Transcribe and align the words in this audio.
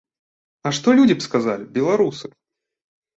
А 0.69 0.69
што 0.77 0.93
людзі 0.99 1.17
б 1.19 1.25
сказалі, 1.25 1.67
беларусы? 1.75 2.27